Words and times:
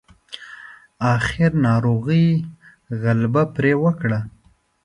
اخير 1.15 1.51
ناروغۍ 1.65 2.25
غلبه 3.01 3.43
پرې 3.55 3.73
وکړه. 3.83 4.19